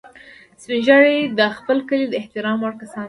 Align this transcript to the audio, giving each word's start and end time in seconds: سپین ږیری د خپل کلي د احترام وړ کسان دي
سپین 0.61 0.79
ږیری 0.87 1.17
د 1.39 1.39
خپل 1.57 1.77
کلي 1.89 2.05
د 2.09 2.13
احترام 2.21 2.57
وړ 2.61 2.73
کسان 2.79 2.97
دي 2.97 2.99